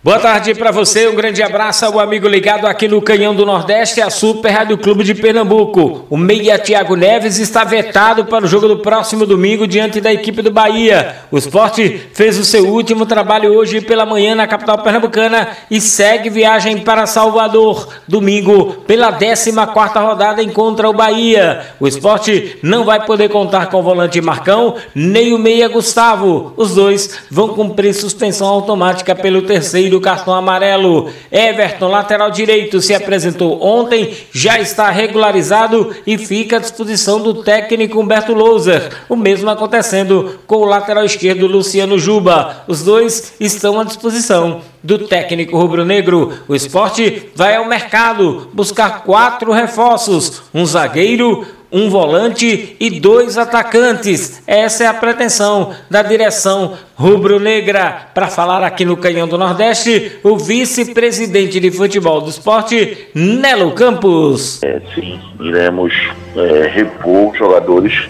[0.00, 4.00] Boa tarde para você, um grande abraço ao amigo ligado aqui no Canhão do Nordeste,
[4.00, 6.06] a Super Rádio Clube de Pernambuco.
[6.08, 10.40] O meia Thiago Neves está vetado para o jogo do próximo domingo diante da equipe
[10.40, 11.16] do Bahia.
[11.32, 16.30] O esporte fez o seu último trabalho hoje pela manhã na capital pernambucana e segue
[16.30, 17.88] viagem para Salvador.
[18.06, 21.72] Domingo, pela 14 quarta rodada, encontra o Bahia.
[21.80, 26.52] O esporte não vai poder contar com o volante Marcão, nem o meia Gustavo.
[26.56, 31.10] Os dois vão cumprir suspensão automática pelo terceiro do cartão amarelo.
[31.30, 38.00] Everton, lateral direito, se apresentou ontem, já está regularizado e fica à disposição do técnico
[38.00, 38.90] Humberto Louser.
[39.08, 42.64] O mesmo acontecendo com o lateral esquerdo Luciano Juba.
[42.66, 46.32] Os dois estão à disposição do técnico rubro-negro.
[46.46, 54.42] O esporte vai ao mercado buscar quatro reforços: um zagueiro, um volante e dois atacantes.
[54.46, 58.08] Essa é a pretensão da direção rubro-negra.
[58.14, 64.62] Para falar aqui no Canhão do Nordeste, o vice-presidente de futebol do esporte, Nelo Campos.
[64.62, 65.92] É, sim, iremos
[66.36, 68.08] é, repor jogadores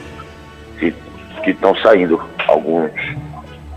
[1.49, 2.93] que estão saindo, alguns,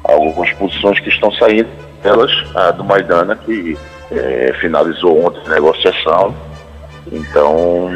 [0.03, 1.69] algumas posições que estão saindo,
[2.03, 3.77] elas a do Maidana, que
[4.11, 6.35] é, finalizou ontem a negociação,
[7.11, 7.89] então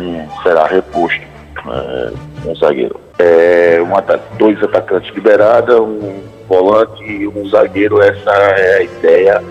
[0.43, 1.34] será reposto
[1.67, 2.99] é, um zagueiro.
[3.17, 9.43] É, um dois atacantes liberados, um volante e um zagueiro, essa é a ideia,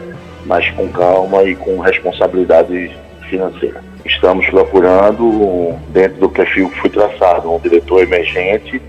[0.47, 2.97] mas com calma e com responsabilidade
[3.29, 3.83] financeira.
[4.05, 8.81] Estamos procurando, dentro do perfil que foi traçado, um diretor emergente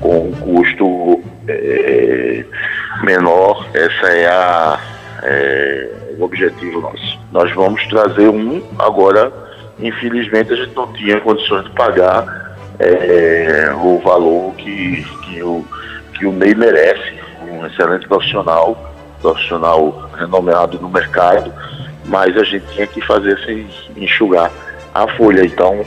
[0.00, 2.44] com um custo é,
[3.02, 3.68] menor.
[3.74, 4.80] Essa é a
[5.22, 7.18] é, o objetivo nosso.
[7.32, 9.32] Nós vamos trazer um agora.
[9.78, 15.64] Infelizmente a gente não tinha condições de pagar é, o valor que, que, o,
[16.14, 17.14] que o Ney merece,
[17.48, 21.52] um excelente profissional, profissional renomado no mercado,
[22.06, 24.50] mas a gente tinha que fazer sem enxugar
[24.94, 25.44] a folha.
[25.44, 25.84] Então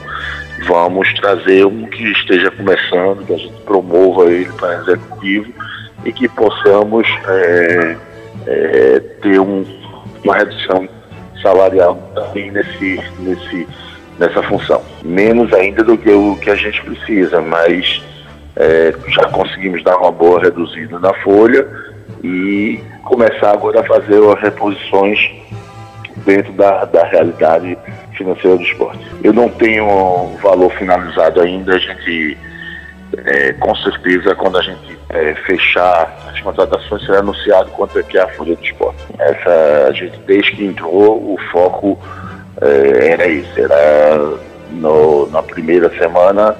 [0.67, 5.53] vamos trazer um que esteja começando, que a gente promova ele para executivo
[6.05, 7.97] e que possamos é,
[8.47, 9.63] é, ter um,
[10.23, 10.87] uma redução
[11.41, 13.67] salarial também nesse, nesse
[14.19, 14.81] nessa função.
[15.03, 18.01] Menos ainda do que o que a gente precisa, mas
[18.55, 21.67] é, já conseguimos dar uma boa reduzida na folha
[22.23, 25.19] e começar agora a fazer as reposições
[26.25, 27.77] dentro da, da realidade
[28.17, 29.00] financeira do esporte.
[29.23, 32.38] Eu não tenho valor finalizado ainda, a gente
[33.25, 38.17] é, com certeza quando a gente é, fechar as contratações será anunciado quanto é que
[38.17, 38.97] é a folha do esporte.
[39.19, 41.97] Essa a gente desde que entrou o foco
[42.62, 44.38] é, era isso, era
[44.72, 46.56] no, na primeira semana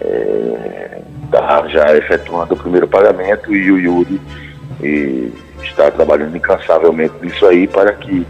[0.00, 1.00] é,
[1.30, 4.20] tá já efetuando o primeiro pagamento e o Yuri
[4.82, 5.32] e
[5.62, 8.26] está trabalhando incansavelmente nisso aí para que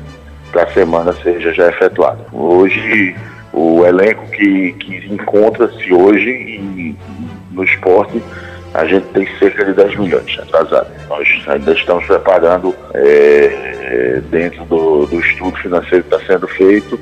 [0.51, 2.25] para a semana seja já efetuado.
[2.33, 3.15] Hoje
[3.53, 6.97] o elenco que, que encontra-se hoje
[7.51, 8.23] no esporte
[8.75, 10.93] a gente tem cerca de 10 milhões atrasados.
[11.09, 16.99] Nós ainda estamos preparando é, dentro do, do estudo financeiro que está sendo feito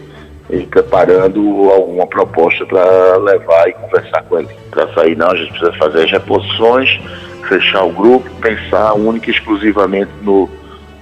[0.48, 4.48] e preparando alguma proposta para levar e conversar com ele.
[4.70, 7.00] Para sair não, a gente precisa fazer as reposições,
[7.48, 10.48] fechar o grupo, pensar única e exclusivamente no,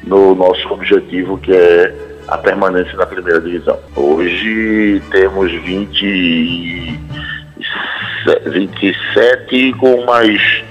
[0.03, 1.95] no nosso objetivo que é
[2.29, 3.79] a permanência na primeira divisão.
[3.95, 6.94] Hoje temos 20
[8.47, 10.63] 27 com mais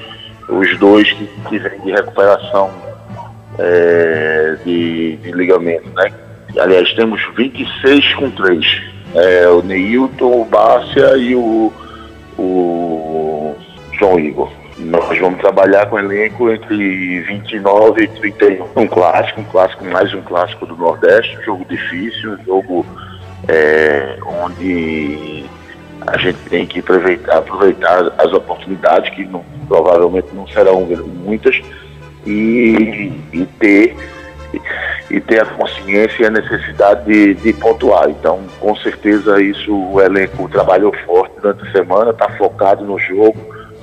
[0.50, 2.72] os dois que, que vêm de recuperação
[3.58, 6.12] é, de, de ligamento, né?
[6.58, 8.82] Aliás, temos 26 com 3.
[9.16, 11.72] É, o Neilton, o Bárcia e o,
[12.38, 13.56] o
[13.98, 14.52] João Igor.
[14.78, 18.68] Nós vamos trabalhar com elenco entre 29 e 31.
[18.76, 22.86] Um clássico, um clássico, mais um clássico do Nordeste, um jogo difícil, um jogo
[23.48, 25.43] é, onde
[26.08, 31.62] a gente tem que aproveitar, aproveitar as oportunidades, que não, provavelmente não serão muitas,
[32.26, 33.96] e, e ter
[35.10, 38.10] e ter a consciência e a necessidade de, de, pontuar.
[38.10, 43.38] Então, com certeza, isso o elenco trabalhou forte durante a semana, está focado no jogo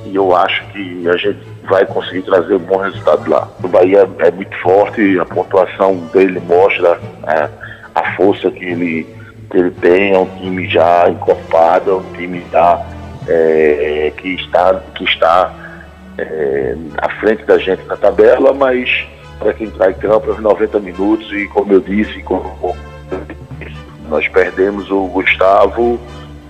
[0.04, 3.48] e eu acho que a gente vai conseguir trazer um bom resultado lá.
[3.62, 7.50] O Bahia é muito forte, a pontuação dele mostra né,
[7.94, 9.19] a força que ele
[9.52, 12.86] ele tem, é um time já encorpado, é um time já,
[13.28, 15.52] é, que está, que está
[16.18, 19.06] é, à frente da gente na tabela, mas
[19.38, 22.76] para quem entrar em campo aos 90 minutos e como eu disse, como
[24.08, 25.98] nós perdemos o Gustavo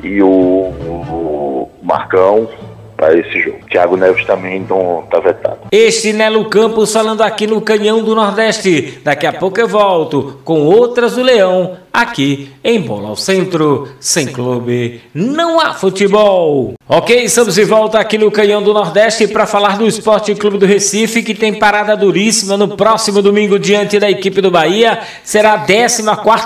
[0.03, 2.49] e o, o Marcão
[2.97, 3.59] para esse jogo.
[3.71, 5.61] Thiago Neves também não está vetado.
[5.73, 9.01] Este Nelo Campos falando aqui no Canhão do Nordeste.
[9.03, 13.89] Daqui a pouco eu volto com outras do Leão aqui em Bola ao Centro.
[13.99, 16.75] Sem clube, não há futebol.
[16.89, 20.67] Ok, estamos de volta aqui no Canhão do Nordeste para falar do Esporte Clube do
[20.67, 25.01] Recife, que tem parada duríssima no próximo domingo diante da equipe do Bahia.
[25.23, 26.03] Será a 14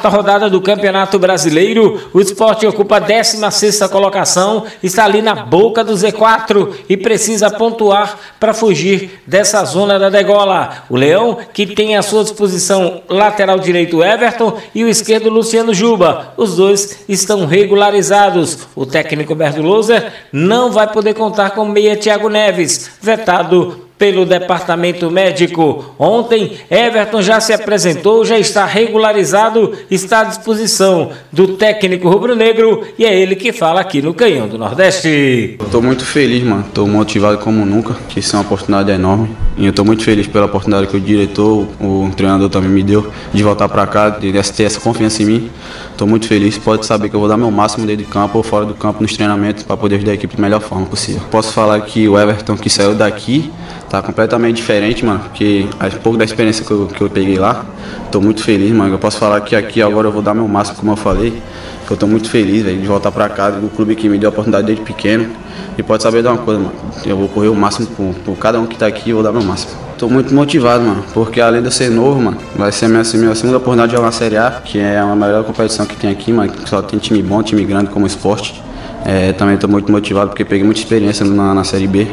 [0.08, 2.10] rodada do Campeonato Brasileiro.
[2.12, 8.18] O esporte ocupa a 16 colocação, está ali na boca do Z4 e precisa pontuar
[8.38, 10.84] para fugir dessa zona da degola.
[10.90, 16.32] O Leão, que tem à sua disposição lateral direito Everton e o esquerdo Luciano Juba.
[16.36, 18.60] Os dois estão regularizados.
[18.74, 25.10] O técnico Berto Loser não vai poder contar com meia Thiago Neves, vetado pelo departamento
[25.10, 25.94] médico.
[25.98, 33.04] Ontem, Everton já se apresentou, já está regularizado, está à disposição do técnico rubro-negro e
[33.04, 35.56] é ele que fala aqui no Canhão do Nordeste.
[35.60, 36.64] Estou muito feliz, mano.
[36.66, 39.30] Estou motivado como nunca, que isso é uma oportunidade enorme.
[39.56, 43.10] E eu estou muito feliz pela oportunidade que o diretor, o treinador também me deu
[43.32, 45.50] de voltar para cá, de ter essa confiança em mim.
[45.94, 46.58] Estou muito feliz.
[46.58, 49.00] Pode saber que eu vou dar meu máximo dentro de campo ou fora do campo
[49.00, 51.22] nos treinamentos para poder ajudar a equipe da melhor forma possível.
[51.30, 53.52] Posso falar que o Everton que saiu daqui
[53.88, 57.64] tá completamente diferente, mano, porque um pouco da experiência que eu, que eu peguei lá,
[58.10, 58.92] tô muito feliz, mano.
[58.92, 61.40] Eu posso falar que aqui agora eu vou dar meu máximo, como eu falei,
[61.88, 64.32] eu tô muito feliz, velho, de voltar pra casa, do clube que me deu a
[64.32, 65.30] oportunidade desde pequeno.
[65.78, 66.74] E pode saber de uma coisa, mano,
[67.06, 69.30] eu vou correr o máximo por, por cada um que tá aqui, eu vou dar
[69.30, 69.83] meu máximo.
[69.98, 73.34] Tô muito motivado, mano, porque além de eu ser novo, mano, vai ser minha, minha
[73.34, 76.32] segunda oportunidade de jogar na Série A, que é a melhor competição que tem aqui,
[76.32, 78.60] mano, só tem time bom, time grande como esporte.
[79.04, 82.08] É, também estou muito motivado porque peguei muita experiência na, na Série B.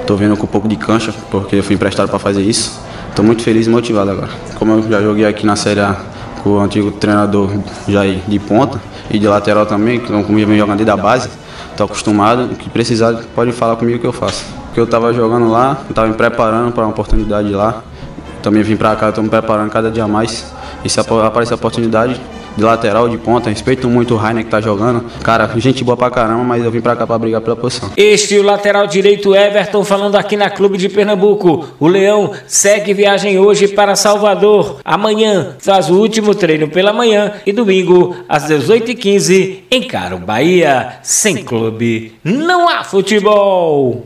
[0.00, 2.80] Estou vendo com um pouco de cancha, porque eu fui emprestado para fazer isso.
[3.08, 4.30] Estou muito feliz e motivado agora.
[4.56, 5.96] Como eu já joguei aqui na Série A
[6.42, 7.50] com o antigo treinador
[7.88, 8.80] Jair de ponta
[9.10, 11.30] e de lateral também, que comigo vem jogando desde a base,
[11.70, 12.44] estou acostumado.
[12.52, 14.63] O que precisar pode falar comigo que eu faço.
[14.74, 17.84] Porque eu estava jogando lá, estava me preparando para uma oportunidade lá.
[18.42, 20.52] Também vim para cá, estou me preparando cada dia mais.
[20.84, 22.20] E se aparecer a oportunidade,
[22.56, 23.50] de lateral, de ponta.
[23.50, 25.04] Respeito muito o Rainer que tá jogando.
[25.22, 27.90] Cara, gente boa pra caramba, mas eu vim pra cá pra brigar pela posição.
[27.96, 31.66] Este o lateral direito Everton falando aqui na Clube de Pernambuco.
[31.78, 34.80] O Leão segue viagem hoje para Salvador.
[34.84, 40.96] Amanhã faz o último treino pela manhã e domingo às 18h15 encara o Bahia.
[41.02, 44.02] Sem clube, não há futebol.